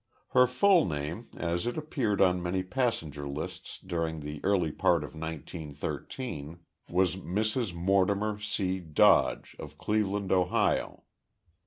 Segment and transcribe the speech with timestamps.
[0.29, 5.13] Her full name, as it appeared on many passenger lists during the early part of
[5.13, 6.57] 1913,
[6.89, 7.71] was Mrs.
[7.75, 8.79] Mortimer C.
[8.79, 11.03] Dodge, of Cleveland, Ohio.